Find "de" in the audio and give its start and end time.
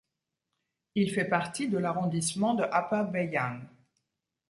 1.69-1.77, 2.55-2.63